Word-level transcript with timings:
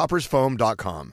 coffeetoppersfoam.com. 0.00 1.12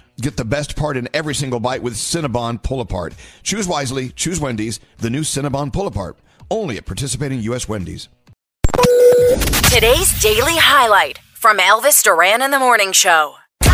Get 0.19 0.37
the 0.37 0.45
best 0.45 0.75
part 0.75 0.97
in 0.97 1.07
every 1.13 1.33
single 1.33 1.59
bite 1.59 1.81
with 1.81 1.93
Cinnabon 1.93 2.61
Pull 2.61 2.81
Apart. 2.81 3.13
Choose 3.43 3.67
wisely, 3.67 4.09
choose 4.09 4.39
Wendy's, 4.39 4.79
the 4.97 5.09
new 5.09 5.21
Cinnabon 5.21 5.71
Pull 5.73 5.87
Apart. 5.87 6.17
Only 6.49 6.77
at 6.77 6.85
participating 6.85 7.39
U.S. 7.41 7.67
Wendy's. 7.69 8.09
Today's 9.73 10.21
daily 10.21 10.57
highlight 10.57 11.19
from 11.33 11.57
Elvis 11.57 12.03
Duran 12.03 12.41
in 12.41 12.51
the 12.51 12.59
Morning 12.59 12.91
Show. 12.91 13.35
Good 13.63 13.73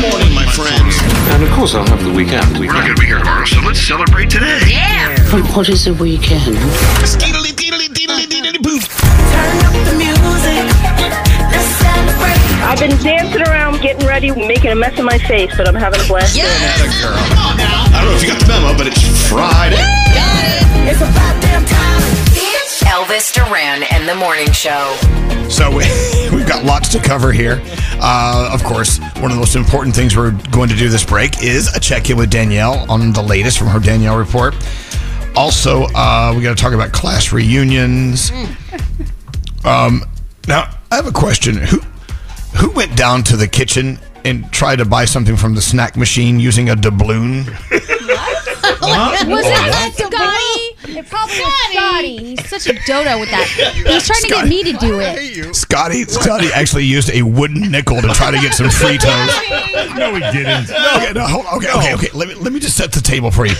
morning, 0.00 0.34
my 0.34 0.46
friends. 0.54 0.96
And 1.30 1.42
of 1.42 1.50
course, 1.50 1.74
I'll 1.74 1.86
have 1.86 2.02
the 2.02 2.12
weekend. 2.12 2.58
We're 2.58 2.72
not 2.72 2.84
going 2.84 2.96
to 2.96 3.00
be 3.00 3.06
here 3.06 3.18
tomorrow, 3.18 3.44
so 3.44 3.60
let's 3.60 3.80
celebrate 3.80 4.30
today. 4.30 4.60
Yeah. 4.66 5.14
But 5.30 5.42
what 5.54 5.68
is 5.68 5.86
a 5.86 5.94
weekend? 5.94 6.56
Skeedly, 7.04 7.52
deedly, 7.52 7.88
deedly, 7.88 8.26
deedly, 8.26 8.62
boo. 8.62 10.17
I've 12.60 12.78
been 12.78 12.96
dancing 13.02 13.42
around, 13.42 13.80
getting 13.80 14.06
ready, 14.06 14.30
making 14.30 14.70
a 14.70 14.74
mess 14.74 14.98
of 14.98 15.04
my 15.04 15.18
face, 15.18 15.56
but 15.56 15.68
I'm 15.68 15.74
having 15.74 16.00
a 16.00 16.06
blast 16.06 16.34
doing 16.34 16.46
it. 16.46 16.52
Atta 16.52 16.88
girl. 17.02 17.14
I 17.16 18.02
don't 18.02 18.10
know 18.10 18.16
if 18.16 18.22
you 18.22 18.28
got 18.28 18.40
the 18.40 18.48
memo, 18.48 18.76
but 18.76 18.86
it's 18.86 19.28
Friday. 19.28 19.76
It's 20.88 21.00
about 21.00 21.42
damn 21.42 21.64
time. 21.64 21.88
Elvis 22.88 23.32
Duran 23.32 23.84
and 23.90 24.08
the 24.08 24.14
Morning 24.14 24.50
Show. 24.52 24.96
So 25.48 25.70
we've 26.34 26.46
got 26.46 26.64
lots 26.64 26.88
to 26.90 26.98
cover 26.98 27.32
here. 27.32 27.62
Uh, 28.00 28.50
of 28.52 28.64
course, 28.64 28.98
one 29.16 29.26
of 29.26 29.32
the 29.32 29.38
most 29.38 29.56
important 29.56 29.94
things 29.94 30.16
we're 30.16 30.32
going 30.50 30.68
to 30.68 30.76
do 30.76 30.88
this 30.88 31.04
break 31.04 31.42
is 31.42 31.74
a 31.74 31.80
check 31.80 32.10
in 32.10 32.16
with 32.16 32.30
Danielle 32.30 32.90
on 32.90 33.12
the 33.12 33.22
latest 33.22 33.58
from 33.58 33.68
her 33.68 33.78
Danielle 33.78 34.16
report. 34.16 34.54
Also, 35.36 35.84
uh, 35.94 36.32
we 36.36 36.42
got 36.42 36.56
to 36.56 36.62
talk 36.62 36.72
about 36.72 36.92
class 36.92 37.32
reunions. 37.32 38.32
Um, 39.64 40.02
now, 40.46 40.70
I 40.90 40.96
have 40.96 41.06
a 41.06 41.12
question. 41.12 41.56
Who 41.56 41.80
who 42.58 42.70
went 42.70 42.96
down 42.96 43.22
to 43.24 43.36
the 43.36 43.48
kitchen 43.48 43.98
and 44.24 44.50
tried 44.52 44.76
to 44.76 44.84
buy 44.84 45.04
something 45.04 45.36
from 45.36 45.54
the 45.54 45.62
snack 45.62 45.96
machine 45.96 46.40
using 46.40 46.70
a 46.70 46.74
doubloon? 46.74 47.46
Was 48.80 49.44
it 49.44 49.50
that 49.50 49.92
Scotty? 49.94 50.98
It 50.98 51.06
probably 51.08 51.40
was 51.40 51.52
Scotty. 51.70 52.16
He's 52.16 52.48
such 52.48 52.66
a 52.66 52.72
dodo 52.86 53.20
with 53.20 53.30
that. 53.30 53.46
He's 53.46 54.06
trying 54.06 54.22
to 54.22 54.28
get 54.28 54.48
me 54.48 54.62
to 54.64 54.72
do 54.78 55.00
it. 55.00 55.54
Scotty 55.54 56.04
Scotty 56.04 56.48
actually 56.54 56.84
used 56.84 57.10
a 57.10 57.22
wooden 57.22 57.70
nickel 57.70 58.00
to 58.00 58.08
try 58.08 58.30
to 58.30 58.38
get 58.38 58.54
some 58.54 58.70
free 58.70 58.98
Fritos. 58.98 59.96
No, 59.96 60.14
he 60.14 60.20
didn't. 60.20 60.70
Okay, 60.70 61.12
no, 61.14 61.26
hold 61.26 61.46
on. 61.46 61.56
Okay, 61.56 61.72
okay, 61.72 61.94
okay. 61.94 62.08
Let 62.14 62.28
me 62.28 62.34
let 62.34 62.52
me 62.52 62.60
just 62.60 62.76
set 62.76 62.92
the 62.92 63.00
table 63.00 63.30
for 63.30 63.46
you. 63.46 63.54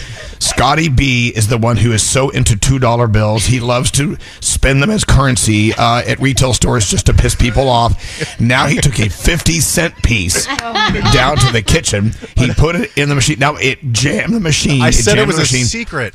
Scotty 0.59 0.89
B 0.89 1.29
is 1.29 1.47
the 1.47 1.57
one 1.57 1.77
who 1.77 1.93
is 1.93 2.03
so 2.03 2.31
into 2.31 2.59
two 2.59 2.81
dollar 2.81 3.07
bills. 3.07 3.47
He 3.47 3.61
loves 3.61 3.93
to 3.93 4.17
spend 4.41 4.83
them 4.83 4.91
as 4.91 5.05
currency 5.05 5.73
uh, 5.73 6.03
at 6.05 6.19
retail 6.19 6.53
stores 6.53 6.91
just 6.91 7.07
to 7.07 7.15
piss 7.15 7.37
people 7.37 7.69
off. 7.69 8.41
Now 8.41 8.67
he 8.67 8.79
took 8.79 8.99
a 8.99 9.09
fifty 9.09 9.61
cent 9.61 9.95
piece 10.03 10.47
down 10.47 11.37
to 11.37 11.53
the 11.53 11.63
kitchen. 11.65 12.13
He 12.37 12.53
put 12.55 12.75
it 12.75 12.91
in 12.99 13.09
the 13.09 13.15
machine. 13.15 13.39
Now 13.39 13.55
it 13.55 13.93
jammed 13.93 14.35
the 14.35 14.41
machine. 14.41 14.83
I 14.83 14.91
said 14.91 15.19
it 15.19 15.29
was 15.29 15.39
a 15.39 15.47
secret. 15.47 16.15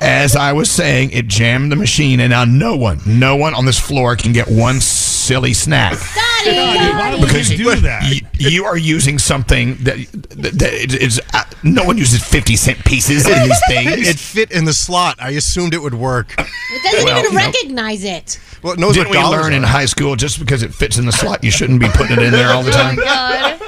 As 0.00 0.36
I 0.36 0.52
was 0.52 0.70
saying, 0.70 1.10
it 1.10 1.26
jammed 1.26 1.72
the 1.72 1.76
machine, 1.76 2.20
and 2.20 2.30
now 2.30 2.44
no 2.44 2.76
one, 2.76 3.00
no 3.04 3.34
one 3.34 3.52
on 3.52 3.66
this 3.66 3.80
floor 3.80 4.14
can 4.14 4.32
get 4.32 4.46
one 4.46 4.80
silly 4.80 5.54
snack 5.54 5.94
Why 5.94 6.31
would 6.46 7.20
because 7.26 7.50
you 7.50 7.56
do 7.58 7.74
that? 7.76 8.02
y- 8.02 8.20
you 8.38 8.64
are 8.64 8.76
using 8.76 9.18
something 9.18 9.76
that, 9.84 9.96
that, 10.30 10.52
that 10.58 10.94
is 11.02 11.20
uh, 11.32 11.44
no 11.62 11.84
one 11.84 11.98
uses 11.98 12.22
fifty 12.22 12.56
cent 12.56 12.84
pieces 12.84 13.28
in 13.28 13.42
these 13.42 13.60
things. 13.68 14.08
It 14.08 14.18
fit 14.18 14.50
in 14.50 14.64
the 14.64 14.72
slot. 14.72 15.16
I 15.20 15.30
assumed 15.30 15.74
it 15.74 15.82
would 15.82 15.94
work. 15.94 16.32
It 16.38 16.82
doesn't 16.84 17.04
Well, 17.04 17.18
even 17.20 17.32
you 17.32 17.38
know- 17.38 17.44
recognize 17.46 18.04
it. 18.04 18.40
Well, 18.62 18.74
it 18.74 18.78
knows 18.78 18.94
Didn't 18.94 19.08
what 19.08 19.16
we 19.16 19.22
dollars 19.22 19.42
learn 19.42 19.54
in 19.54 19.62
high 19.64 19.86
school 19.86 20.14
just 20.14 20.38
because 20.38 20.62
it 20.62 20.72
fits 20.72 20.96
in 20.96 21.04
the 21.06 21.10
slot, 21.12 21.42
you 21.42 21.50
shouldn't 21.50 21.80
be 21.80 21.88
putting 21.88 22.12
it 22.18 22.22
in 22.22 22.30
there 22.32 22.50
all 22.52 22.62
the 22.62 22.70
time? 22.70 22.96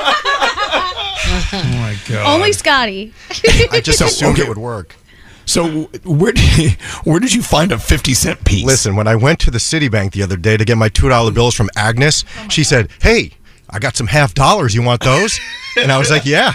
Oh 1.27 1.51
my 1.53 1.97
god! 2.09 2.27
Only 2.35 2.53
Scotty. 2.53 3.13
I 3.73 3.81
just 3.81 4.01
assumed 4.01 4.35
okay. 4.35 4.43
it 4.43 4.49
would 4.49 4.59
work. 4.59 4.95
So 5.47 5.85
where 6.05 6.33
did 6.33 6.73
where 7.05 7.21
did 7.21 7.33
you 7.35 7.43
find 7.43 7.73
a 7.73 7.79
fifty 7.79 8.15
cent 8.15 8.45
piece? 8.45 8.65
Listen, 8.65 8.97
when 8.97 9.07
I 9.07 9.17
went 9.17 9.39
to 9.41 9.51
the 9.51 9.59
Citibank 9.59 10.13
the 10.13 10.23
other 10.23 10.37
day 10.37 10.57
to 10.57 10.65
get 10.65 10.77
my 10.77 10.89
two 10.89 11.09
dollar 11.09 11.31
bills 11.31 11.55
from 11.55 11.69
Agnes, 11.77 12.25
oh 12.39 12.49
she 12.49 12.65
said, 12.65 12.91
"Hey, 13.01 13.33
I 13.71 13.79
got 13.79 13.97
some 13.97 14.07
half 14.07 14.35
dollars. 14.35 14.75
You 14.75 14.83
want 14.83 15.03
those?" 15.03 15.39
And 15.77 15.91
I 15.93 15.99
was 15.99 16.11
like, 16.11 16.25
"Yeah." 16.25 16.55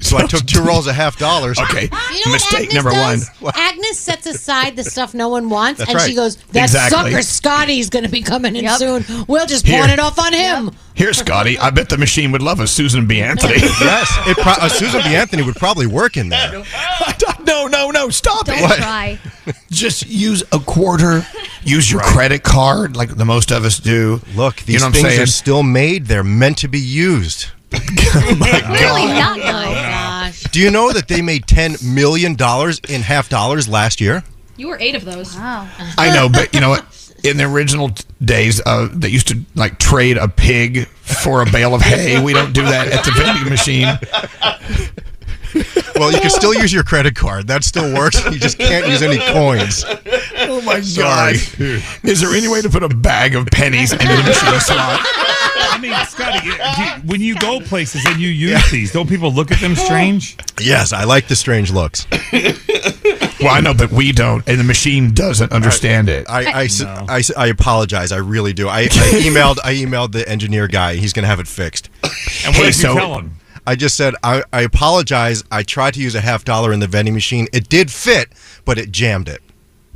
So 0.00 0.18
I 0.18 0.26
took 0.26 0.44
two 0.44 0.62
rolls 0.62 0.86
of 0.86 0.94
half 0.94 1.18
dollars. 1.18 1.58
Okay, 1.58 1.84
You 1.84 1.88
know 1.90 1.96
what 2.26 2.32
mistake 2.32 2.60
Agnes 2.68 2.74
number 2.74 2.90
does? 2.90 3.28
one. 3.40 3.54
Agnes 3.88 3.98
sets 4.00 4.26
aside 4.26 4.76
the 4.76 4.84
stuff 4.84 5.14
no 5.14 5.28
one 5.28 5.48
wants, 5.48 5.78
That's 5.78 5.90
and 5.90 6.00
she 6.02 6.14
goes, 6.14 6.36
"That 6.52 6.64
Exactly. 6.64 7.10
sucker 7.12 7.22
Scotty's 7.22 7.88
going 7.90 8.04
to 8.04 8.10
be 8.10 8.20
coming 8.22 8.54
in 8.56 8.64
Yep. 8.64 8.78
soon. 8.78 9.24
We'll 9.26 9.46
just 9.46 9.66
Here. 9.66 9.80
pawn 9.80 9.90
it 9.90 9.98
off 9.98 10.18
on 10.18 10.32
him." 10.32 10.70
Here, 10.94 11.12
Scotty, 11.12 11.58
I 11.58 11.70
bet 11.70 11.88
the 11.88 11.96
machine 11.96 12.32
would 12.32 12.42
love 12.42 12.60
a 12.60 12.66
Susan 12.66 13.06
B. 13.06 13.20
Anthony. 13.22 13.54
Yes, 13.80 14.12
it 14.26 14.36
pro- 14.38 14.52
uh, 14.52 14.68
Susan 14.68 15.00
B. 15.02 15.14
Anthony 15.14 15.42
would 15.42 15.56
probably 15.56 15.86
work 15.86 16.16
in 16.16 16.28
there. 16.28 16.64
no, 17.46 17.66
no, 17.66 17.90
no, 17.90 18.08
stop 18.10 18.46
Don't 18.46 18.58
it. 18.58 18.76
try. 18.76 19.18
Just 19.70 20.06
use 20.06 20.42
a 20.52 20.58
quarter. 20.58 21.26
Use 21.64 21.90
your 21.90 22.00
credit 22.00 22.42
card, 22.42 22.96
like 22.96 23.16
the 23.16 23.24
most 23.24 23.50
of 23.52 23.64
us 23.64 23.78
do. 23.78 24.20
Look, 24.34 24.56
these 24.62 24.74
you 24.74 24.78
know 24.80 24.86
what 24.86 24.88
I'm 24.88 24.92
things 25.02 25.08
saying? 25.08 25.20
are 25.22 25.26
still 25.26 25.62
made. 25.62 26.06
They're 26.06 26.24
meant 26.24 26.58
to 26.58 26.68
be 26.68 26.80
used. 26.80 27.46
Really 28.08 29.06
not 29.06 29.36
though. 29.38 29.97
Gosh. 30.48 30.52
Do 30.52 30.60
you 30.60 30.70
know 30.70 30.92
that 30.92 31.08
they 31.08 31.22
made 31.22 31.46
ten 31.46 31.76
million 31.82 32.34
dollars 32.34 32.80
in 32.88 33.02
half 33.02 33.28
dollars 33.28 33.68
last 33.68 34.00
year? 34.00 34.24
You 34.56 34.68
were 34.68 34.78
eight 34.80 34.94
of 34.94 35.04
those. 35.04 35.36
Wow. 35.36 35.68
I 35.96 36.12
know, 36.14 36.28
but 36.28 36.52
you 36.54 36.60
know 36.60 36.70
what? 36.70 36.84
in 37.24 37.36
the 37.36 37.44
original 37.44 37.90
days, 38.22 38.60
uh, 38.64 38.88
they 38.92 39.08
used 39.08 39.28
to 39.28 39.40
like 39.54 39.78
trade 39.78 40.16
a 40.16 40.28
pig 40.28 40.86
for 40.86 41.42
a 41.42 41.46
bale 41.50 41.74
of 41.74 41.82
hay. 41.82 42.22
We 42.22 42.32
don't 42.32 42.52
do 42.52 42.62
that 42.62 42.88
at 42.88 43.04
the 43.04 43.10
vending 43.12 43.48
machine. 43.48 43.98
Well, 45.96 46.12
you 46.12 46.20
can 46.20 46.30
still 46.30 46.54
use 46.54 46.72
your 46.72 46.84
credit 46.84 47.16
card. 47.16 47.48
That 47.48 47.64
still 47.64 47.92
works. 47.94 48.22
You 48.26 48.38
just 48.38 48.58
can't 48.58 48.86
use 48.86 49.02
any 49.02 49.18
coins. 49.32 49.84
Oh 50.40 50.60
my 50.62 50.80
Sorry. 50.80 51.34
god! 51.34 51.82
Is 52.04 52.20
there 52.20 52.32
any 52.34 52.48
way 52.48 52.62
to 52.62 52.68
put 52.68 52.82
a 52.82 52.88
bag 52.88 53.34
of 53.34 53.46
pennies 53.46 53.92
into 53.92 54.06
the 54.06 54.22
machine 54.22 54.60
slot? 54.60 55.04
I 55.78 55.80
mean, 55.80 55.94
Scotty, 56.06 57.02
when 57.06 57.20
you 57.20 57.36
go 57.36 57.60
places 57.60 58.04
and 58.06 58.18
you 58.20 58.28
use 58.28 58.68
these, 58.70 58.92
don't 58.92 59.08
people 59.08 59.32
look 59.32 59.52
at 59.52 59.60
them 59.60 59.76
strange? 59.76 60.36
Yes, 60.60 60.92
I 60.92 61.04
like 61.04 61.28
the 61.28 61.36
strange 61.36 61.70
looks. 61.72 62.06
Well, 63.40 63.54
I 63.54 63.60
know, 63.60 63.72
but 63.72 63.92
we 63.92 64.10
don't, 64.10 64.46
and 64.48 64.58
the 64.58 64.64
machine 64.64 65.14
doesn't 65.14 65.52
understand 65.52 66.08
it. 66.08 66.26
I, 66.28 66.66
I, 67.08 67.22
I 67.36 67.46
apologize. 67.46 68.10
I 68.10 68.16
really 68.16 68.52
do. 68.52 68.68
I, 68.68 68.80
I 68.80 68.86
emailed 68.86 69.58
I 69.62 69.74
emailed 69.74 70.10
the 70.10 70.28
engineer 70.28 70.66
guy. 70.66 70.96
He's 70.96 71.12
going 71.12 71.22
to 71.22 71.28
have 71.28 71.38
it 71.38 71.46
fixed. 71.46 71.88
And 72.02 72.12
what 72.46 72.56
Hey, 72.56 72.62
did 72.64 72.74
so- 72.74 72.94
you 72.94 72.98
tell 72.98 73.18
him? 73.20 73.36
I 73.64 73.76
just 73.76 73.96
said 73.96 74.14
I, 74.24 74.42
I 74.52 74.62
apologize. 74.62 75.44
I 75.52 75.62
tried 75.62 75.94
to 75.94 76.00
use 76.00 76.16
a 76.16 76.20
half 76.20 76.44
dollar 76.44 76.72
in 76.72 76.80
the 76.80 76.88
vending 76.88 77.14
machine. 77.14 77.46
It 77.52 77.68
did 77.68 77.92
fit, 77.92 78.30
but 78.64 78.76
it 78.76 78.90
jammed 78.90 79.28
it. 79.28 79.40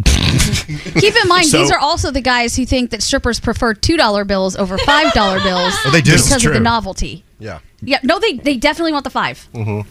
Keep 0.04 1.14
in 1.22 1.28
mind, 1.28 1.46
So- 1.46 1.58
these 1.58 1.70
are 1.70 1.78
also 1.78 2.10
the 2.10 2.20
guys 2.20 2.56
who 2.56 2.64
think 2.66 2.90
that 2.90 3.02
strippers 3.02 3.40
prefer 3.40 3.74
two 3.74 3.96
dollar 3.96 4.24
bills 4.24 4.56
over 4.56 4.78
five 4.78 5.12
dollar 5.12 5.40
bills 5.42 5.74
Oh, 5.84 5.90
they 5.90 6.00
do. 6.00 6.12
because 6.12 6.24
This 6.24 6.26
is 6.30 6.36
of 6.36 6.42
the 6.42 6.48
true. 6.56 6.60
novelty. 6.60 7.24
Yeah. 7.38 7.58
Yeah, 7.80 7.98
no, 8.02 8.18
they 8.18 8.34
they 8.34 8.56
definitely 8.56 8.92
want 8.92 9.04
the 9.04 9.10
five. 9.10 9.48
Mm-hmm. 9.54 9.88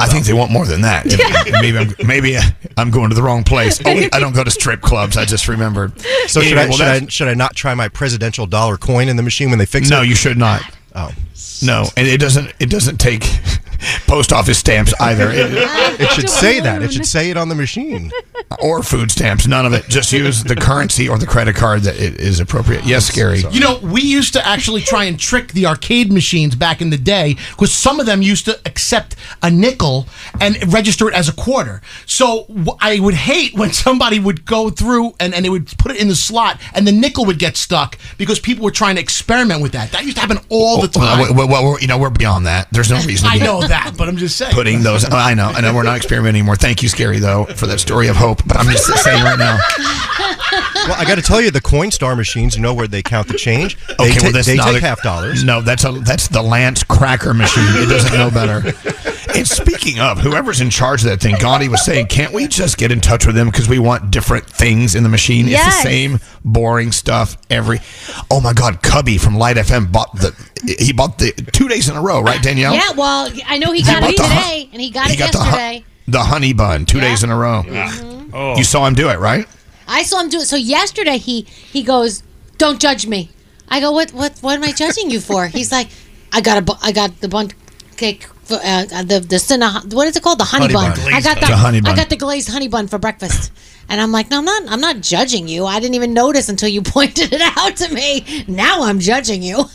I 0.00 0.06
think 0.06 0.26
they 0.26 0.32
want 0.32 0.52
more 0.52 0.64
than 0.64 0.82
that. 0.82 1.06
maybe 1.60 1.76
I'm, 1.76 1.92
maybe 2.06 2.36
uh, 2.36 2.42
I'm 2.76 2.92
going 2.92 3.08
to 3.08 3.16
the 3.16 3.22
wrong 3.22 3.42
place. 3.42 3.80
Oh, 3.84 3.90
I 4.12 4.20
don't 4.20 4.32
go 4.32 4.44
to 4.44 4.50
strip 4.50 4.80
clubs. 4.80 5.16
I 5.16 5.24
just 5.24 5.48
remembered. 5.48 5.98
So 6.28 6.40
should 6.40 6.52
Anyway, 6.56 6.60
I 6.62 6.64
well, 6.66 6.76
should 6.76 6.86
I 6.86 7.06
should 7.08 7.28
I 7.28 7.34
not 7.34 7.56
try 7.56 7.74
my 7.74 7.88
presidential 7.88 8.46
dollar 8.46 8.76
coin 8.76 9.08
in 9.08 9.16
the 9.16 9.24
machine 9.24 9.50
when 9.50 9.58
they 9.58 9.66
fix 9.66 9.88
it? 9.88 9.90
No, 9.90 10.02
you 10.02 10.14
should 10.14 10.38
not. 10.38 10.62
Oh. 10.94 11.10
No, 11.62 11.86
and 11.96 12.06
it 12.06 12.18
doesn't. 12.20 12.52
It 12.60 12.70
doesn't 12.70 12.98
take 12.98 13.24
post 14.06 14.32
office 14.32 14.58
stamps 14.58 14.92
either, 15.00 15.30
It- 15.30 15.52
ah, 15.66 15.96
It 15.98 16.10
should 16.12 16.28
say 16.30 16.60
that. 16.60 16.82
It 16.82 16.92
should 16.92 17.06
say 17.06 17.30
it 17.30 17.36
on 17.36 17.48
the 17.48 17.54
machine. 17.54 18.10
or 18.60 18.82
food 18.82 19.10
stamps. 19.10 19.46
None 19.46 19.66
of 19.66 19.72
it. 19.72 19.88
Just 19.88 20.12
use 20.12 20.42
the 20.42 20.56
currency 20.56 21.08
or 21.08 21.18
the 21.18 21.26
credit 21.26 21.54
card 21.54 21.82
that 21.82 21.96
it 21.96 22.18
is 22.20 22.40
appropriate. 22.40 22.84
Yes, 22.84 23.06
scary. 23.06 23.42
You 23.50 23.60
know, 23.60 23.78
we 23.82 24.00
used 24.00 24.32
to 24.34 24.46
actually 24.46 24.80
try 24.80 25.04
and 25.04 25.18
trick 25.18 25.52
the 25.52 25.66
arcade 25.66 26.10
machines 26.12 26.54
back 26.56 26.80
in 26.80 26.90
the 26.90 26.96
day 26.96 27.36
because 27.50 27.72
some 27.74 28.00
of 28.00 28.06
them 28.06 28.22
used 28.22 28.44
to 28.46 28.58
accept 28.64 29.16
a 29.42 29.50
nickel 29.50 30.06
and 30.40 30.72
register 30.72 31.08
it 31.08 31.14
as 31.14 31.28
a 31.28 31.32
quarter. 31.32 31.82
So 32.06 32.46
I 32.80 32.98
would 33.00 33.14
hate 33.14 33.54
when 33.54 33.72
somebody 33.72 34.18
would 34.18 34.44
go 34.44 34.70
through 34.70 35.14
and, 35.20 35.34
and 35.34 35.44
they 35.44 35.50
would 35.50 35.66
put 35.78 35.92
it 35.92 36.00
in 36.00 36.08
the 36.08 36.14
slot 36.16 36.60
and 36.74 36.86
the 36.86 36.92
nickel 36.92 37.24
would 37.26 37.38
get 37.38 37.56
stuck 37.56 37.98
because 38.16 38.40
people 38.40 38.64
were 38.64 38.70
trying 38.70 38.96
to 38.96 39.00
experiment 39.00 39.62
with 39.62 39.72
that. 39.72 39.92
That 39.92 40.04
used 40.04 40.16
to 40.16 40.20
happen 40.20 40.38
all 40.48 40.80
the 40.80 40.88
time. 40.88 41.18
Well, 41.20 41.34
well, 41.34 41.48
well, 41.48 41.64
we're, 41.64 41.80
you 41.80 41.86
know, 41.86 41.98
we're 41.98 42.10
beyond 42.10 42.46
that. 42.46 42.68
There's 42.72 42.90
no 42.90 42.96
reason. 43.06 43.28
To 43.28 43.34
I 43.34 43.38
know 43.38 43.60
that, 43.68 43.94
but 43.96 44.08
I'm 44.08 44.16
just 44.16 44.36
saying. 44.36 44.54
Putting 44.54 44.82
those. 44.82 45.04
I 45.10 45.34
know. 45.34 45.48
I 45.48 45.60
know. 45.60 45.74
We're 45.74 45.82
not 45.82 45.96
experimenting 45.96 46.40
anymore. 46.40 46.56
Thank 46.56 46.82
you, 46.82 46.88
Skeery, 46.88 47.20
though, 47.20 47.44
for 47.44 47.66
that 47.66 47.80
story 47.80 48.08
of 48.08 48.16
hope. 48.16 48.42
But 48.46 48.56
I'm 48.58 48.66
just 48.66 48.86
saying 49.02 49.22
right 49.22 49.38
now. 49.38 49.58
Well, 50.18 50.96
I 50.98 51.04
got 51.06 51.16
to 51.16 51.22
tell 51.22 51.40
you, 51.40 51.50
the 51.50 51.60
Coinstar 51.60 52.16
machines, 52.16 52.56
you 52.56 52.62
know 52.62 52.74
where 52.74 52.86
they 52.88 53.02
count 53.02 53.28
the 53.28 53.34
change. 53.34 53.76
They, 53.86 53.94
Okay, 53.94 54.14
ta- 54.14 54.22
well, 54.24 54.32
that's 54.32 54.46
they 54.46 54.56
not 54.56 54.72
take 54.72 54.82
a- 54.82 54.86
half 54.86 55.02
dollars. 55.02 55.44
No, 55.44 55.60
that's 55.60 55.84
a 55.84 55.92
that's 55.92 56.28
the 56.28 56.42
Lance 56.42 56.82
Cracker 56.82 57.34
machine. 57.34 57.64
It 57.68 57.88
doesn't 57.88 58.16
know 58.16 58.30
better. 58.30 58.72
And 59.34 59.46
speaking 59.46 60.00
of, 60.00 60.18
whoever's 60.18 60.60
in 60.60 60.70
charge 60.70 61.02
of 61.04 61.10
that 61.10 61.20
thing, 61.20 61.36
Gandhi 61.38 61.68
was 61.68 61.84
saying, 61.84 62.06
can't 62.06 62.32
we 62.32 62.48
just 62.48 62.78
get 62.78 62.90
in 62.90 63.00
touch 63.00 63.26
with 63.26 63.34
them 63.36 63.48
because 63.50 63.68
we 63.68 63.78
want 63.78 64.10
different 64.10 64.46
things 64.46 64.94
in 64.94 65.02
the 65.02 65.08
machine? 65.08 65.46
It's 65.48 65.64
the 65.64 65.70
same 65.82 66.18
boring 66.44 66.92
stuff 66.92 67.36
every. 67.50 67.80
Oh 68.30 68.40
my 68.40 68.52
God, 68.54 68.82
Cubby 68.82 69.18
from 69.18 69.36
Light 69.36 69.56
FM 69.56 69.92
bought 69.92 70.14
the. 70.16 70.34
He 70.78 70.92
bought 70.92 71.18
the 71.18 71.32
two 71.52 71.68
days 71.68 71.88
in 71.88 71.96
a 71.96 72.00
row, 72.02 72.20
right, 72.22 72.42
Danielle? 72.42 72.74
Yeah, 72.74 72.90
well, 72.96 73.30
I 73.46 73.58
know 73.58 73.70
he 73.72 73.82
got 73.82 74.00
bought 74.00 74.10
it 74.10 74.16
the 74.16 74.22
hu- 74.24 74.28
today, 74.40 74.68
and 74.72 74.80
he 74.80 74.90
got 74.90 75.06
he 75.08 75.14
it 75.14 75.18
got 75.18 75.32
the 75.32 75.38
hu- 75.38 75.44
yesterday. 75.44 75.84
The 76.08 76.20
honey 76.24 76.52
bun, 76.54 76.86
two 76.86 77.00
days 77.00 77.22
in 77.22 77.30
a 77.30 77.36
row. 77.36 77.62
Mm-hmm. 77.66 78.30
Oh. 78.34 78.56
You 78.56 78.64
saw 78.64 78.86
him 78.86 78.94
do 78.94 79.08
it, 79.10 79.18
right? 79.18 79.46
I 79.88 80.02
saw 80.02 80.20
him 80.20 80.28
do 80.28 80.38
it. 80.38 80.46
So 80.46 80.56
yesterday 80.56 81.18
he 81.18 81.42
he 81.72 81.82
goes, 81.82 82.22
"Don't 82.58 82.78
judge 82.80 83.06
me." 83.06 83.30
I 83.68 83.80
go, 83.80 83.90
"What 83.92 84.12
what 84.12 84.38
what 84.40 84.54
am 84.54 84.64
I 84.64 84.72
judging 84.72 85.10
you 85.10 85.20
for?" 85.20 85.46
He's 85.46 85.72
like, 85.72 85.88
"I 86.32 86.40
got 86.40 86.58
a 86.58 86.62
bu- 86.62 86.80
I 86.82 86.92
got 86.92 87.20
the 87.20 87.28
bun 87.28 87.50
cake 87.96 88.26
for, 88.44 88.54
uh, 88.62 88.84
the 89.02 89.20
the 89.28 89.38
cinna, 89.38 89.82
what 89.92 90.06
is 90.08 90.16
it 90.16 90.22
called 90.22 90.38
the 90.38 90.44
honey, 90.44 90.72
Honey 90.72 90.74
bun. 90.74 90.96
bun. 90.96 91.12
I 91.14 91.20
got 91.20 91.40
The 91.40 91.46
the, 91.46 91.56
honey 91.56 91.80
bun. 91.80 91.92
I 91.92 91.96
got 91.96 92.08
the 92.10 92.16
glazed 92.16 92.48
honey 92.50 92.68
bun 92.68 92.86
for 92.88 92.98
breakfast." 92.98 93.50
And 93.90 94.00
I'm 94.02 94.12
like, 94.12 94.30
"No, 94.30 94.38
I'm 94.38 94.44
not 94.44 94.62
I'm 94.68 94.80
not 94.80 95.00
judging 95.00 95.48
you. 95.48 95.64
I 95.64 95.80
didn't 95.80 95.94
even 95.94 96.12
notice 96.12 96.48
until 96.50 96.68
you 96.68 96.82
pointed 96.96 97.32
it 97.32 97.40
out 97.56 97.76
to 97.76 97.92
me. 97.92 98.44
Now 98.46 98.82
I'm 98.82 99.00
judging 99.00 99.42
you." 99.42 99.64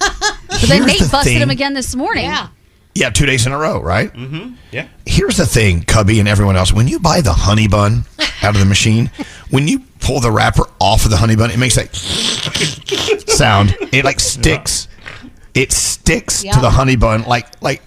But 0.53 0.69
then 0.69 0.83
Here's 0.83 0.85
Nate 0.85 0.99
the 1.01 1.09
busted 1.11 1.33
thing. 1.33 1.41
him 1.41 1.49
again 1.49 1.73
this 1.73 1.95
morning. 1.95 2.25
yeah. 2.25 2.47
Yeah, 2.95 3.09
two 3.09 3.25
days 3.25 3.45
in 3.47 3.51
a 3.51 3.57
row, 3.57 3.81
right? 3.81 4.13
Mm-hmm. 4.13 4.53
Yeah. 4.71 4.87
Here's 5.05 5.37
the 5.37 5.45
thing, 5.47 5.81
Cubby 5.83 6.19
and 6.19 6.27
everyone 6.29 6.55
else. 6.55 6.71
When 6.71 6.87
you 6.87 6.99
buy 6.99 7.21
the 7.21 7.33
honey 7.33 7.67
bun 7.67 8.05
out 8.43 8.53
of 8.53 8.59
the 8.59 8.65
machine, 8.65 9.09
when 9.49 9.67
you 9.67 9.79
pull 9.99 10.19
the 10.19 10.31
wrapper 10.31 10.63
off 10.79 11.05
of 11.05 11.11
the 11.11 11.17
honey 11.17 11.35
bun, 11.35 11.49
it 11.49 11.57
makes 11.57 11.75
that 11.75 11.95
sound. 13.29 13.75
It 13.91 14.05
like 14.05 14.19
sticks. 14.19 14.87
It 15.53 15.71
sticks 15.71 16.41
to 16.41 16.59
the 16.59 16.69
honey 16.69 16.95
bun 16.95 17.23
like 17.23 17.61
like 17.61 17.81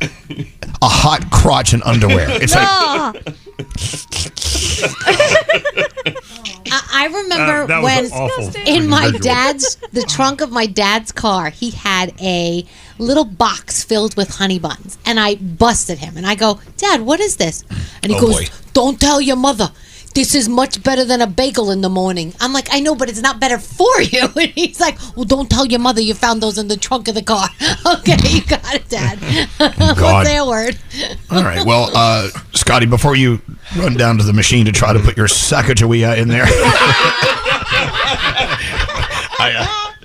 a 0.00 0.88
hot 0.88 1.30
crotch 1.30 1.74
in 1.74 1.82
underwear. 1.82 2.26
It's 2.30 2.54
like 2.54 3.34
I, 6.72 6.82
I 6.92 7.06
remember 7.06 7.62
Uh, 7.62 7.66
that 7.66 7.82
was 7.82 8.10
when 8.10 8.12
awful. 8.20 8.52
in 8.66 8.88
my 8.88 9.02
Visual. 9.06 9.20
dad's 9.20 9.76
the 9.92 10.02
trunk 10.02 10.40
of 10.40 10.50
my 10.52 10.66
dad's 10.66 11.12
car 11.12 11.50
he 11.50 11.70
had 11.70 12.14
a 12.20 12.64
little 12.98 13.24
box 13.24 13.82
filled 13.82 14.16
with 14.16 14.36
honey 14.36 14.58
buns 14.58 14.98
and 15.06 15.18
i 15.18 15.34
busted 15.36 15.98
him 15.98 16.16
and 16.16 16.26
i 16.26 16.34
go 16.34 16.60
dad 16.76 17.00
what 17.02 17.20
is 17.20 17.36
this 17.36 17.64
and 18.02 18.12
he 18.12 18.18
Oh, 18.18 18.20
goes 18.20 18.36
boy. 18.40 18.46
don't 18.72 19.00
tell 19.00 19.20
your 19.20 19.36
mother 19.36 19.70
this 20.12 20.34
is 20.34 20.48
much 20.48 20.82
better 20.82 21.04
than 21.04 21.20
a 21.20 21.26
bagel 21.28 21.70
in 21.70 21.82
the 21.82 21.88
morning. 21.88 22.34
I'm 22.40 22.52
like, 22.52 22.66
I 22.72 22.80
know, 22.80 22.96
but 22.96 23.08
it's 23.08 23.20
not 23.22 23.38
better 23.38 23.58
for 23.58 24.02
you. 24.12 24.26
And 24.34 24.50
he's 24.56 24.80
like, 24.80 24.98
Well, 25.14 25.24
don't 25.24 25.48
tell 25.48 25.64
your 25.66 25.78
mother 25.78 26.00
you 26.00 26.14
found 26.14 26.42
those 26.42 26.58
in 26.58 26.66
the 26.66 26.76
trunk 26.76 27.06
of 27.06 27.14
the 27.14 27.22
car. 27.22 27.48
okay, 27.86 28.16
you 28.28 28.44
got 28.44 28.74
it, 28.74 28.88
Dad. 28.88 29.20
God. 29.60 30.00
What's 30.00 30.28
their 30.28 30.44
word? 30.44 30.76
All 31.30 31.44
right. 31.44 31.64
Well, 31.64 31.90
uh, 31.94 32.28
Scotty, 32.70 32.86
before 32.86 33.16
you 33.16 33.40
run 33.76 33.94
down 33.94 34.18
to 34.18 34.22
the 34.22 34.32
machine 34.32 34.66
to 34.66 34.70
try 34.70 34.92
to 34.92 35.00
put 35.00 35.16
your 35.16 35.26
Sacagawea 35.26 36.16
in 36.16 36.28
there, 36.28 36.44
I, 39.40 39.96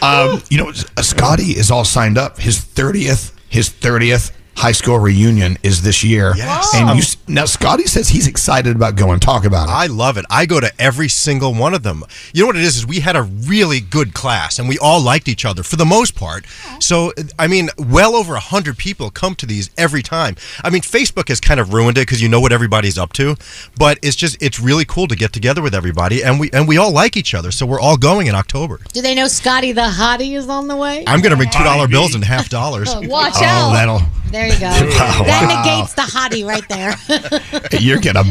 uh, 0.00 0.32
um, 0.32 0.40
you 0.48 0.56
know, 0.56 0.70
Scotty 0.70 1.56
is 1.56 1.68
all 1.72 1.84
signed 1.84 2.16
up. 2.16 2.38
His 2.38 2.60
thirtieth, 2.60 3.36
his 3.48 3.70
thirtieth 3.70 4.30
high 4.56 4.72
school 4.72 4.98
reunion 4.98 5.58
is 5.62 5.82
this 5.82 6.02
year. 6.02 6.32
Yes. 6.34 6.74
And 6.74 6.98
you, 6.98 7.04
um, 7.04 7.34
now 7.34 7.44
Scotty 7.44 7.84
says 7.84 8.08
he's 8.08 8.26
excited 8.26 8.74
about 8.74 8.96
going. 8.96 9.20
Talk 9.20 9.44
about 9.44 9.68
it. 9.68 9.72
I 9.72 9.86
love 9.86 10.16
it. 10.16 10.24
I 10.30 10.46
go 10.46 10.60
to 10.60 10.72
every 10.78 11.08
single 11.08 11.54
one 11.54 11.74
of 11.74 11.82
them. 11.82 12.02
You 12.32 12.42
know 12.42 12.46
what 12.48 12.56
it 12.56 12.62
is? 12.62 12.76
Is 12.76 12.86
we 12.86 13.00
had 13.00 13.16
a 13.16 13.22
really 13.22 13.80
good 13.80 14.14
class, 14.14 14.58
and 14.58 14.68
we 14.68 14.78
all 14.78 15.00
liked 15.00 15.28
each 15.28 15.44
other 15.44 15.62
for 15.62 15.76
the 15.76 15.84
most 15.84 16.14
part. 16.14 16.46
So, 16.80 17.12
I 17.38 17.46
mean, 17.46 17.68
well 17.78 18.14
over 18.14 18.34
a 18.34 18.40
hundred 18.40 18.78
people 18.78 19.10
come 19.10 19.34
to 19.36 19.46
these 19.46 19.70
every 19.76 20.02
time. 20.02 20.36
I 20.64 20.70
mean, 20.70 20.82
Facebook 20.82 21.28
has 21.28 21.40
kind 21.40 21.60
of 21.60 21.72
ruined 21.72 21.98
it 21.98 22.02
because 22.02 22.22
you 22.22 22.28
know 22.28 22.40
what 22.40 22.52
everybody's 22.52 22.98
up 22.98 23.12
to, 23.14 23.36
but 23.78 23.98
it's 24.02 24.16
just 24.16 24.42
it's 24.42 24.58
really 24.58 24.84
cool 24.84 25.06
to 25.08 25.16
get 25.16 25.32
together 25.32 25.60
with 25.62 25.74
everybody, 25.74 26.22
and 26.24 26.40
we 26.40 26.50
and 26.52 26.66
we 26.66 26.78
all 26.78 26.92
like 26.92 27.16
each 27.16 27.34
other. 27.34 27.50
So 27.50 27.66
we're 27.66 27.80
all 27.80 27.96
going 27.96 28.26
in 28.26 28.34
October. 28.34 28.80
Do 28.92 29.02
they 29.02 29.14
know 29.14 29.28
Scotty 29.28 29.72
the 29.72 29.82
hottie 29.82 30.36
is 30.36 30.48
on 30.48 30.68
the 30.68 30.76
way? 30.76 31.04
I'm 31.06 31.20
going 31.20 31.30
to 31.30 31.36
bring 31.36 31.50
two 31.50 31.64
dollar 31.64 31.88
bills 31.88 32.14
and 32.14 32.24
half 32.24 32.48
dollars. 32.48 32.94
Watch 33.06 33.34
oh, 33.36 33.72
that'll 33.72 34.00
There 34.30 34.46
you 34.46 34.58
go. 34.58 34.66
Wow. 34.96 35.24
That 35.24 35.64
negates 35.64 35.94
the 35.94 36.02
hottie 36.02 36.44
right 36.46 36.66
there. 36.68 36.94
you're 37.80 38.00
gonna 38.00 38.24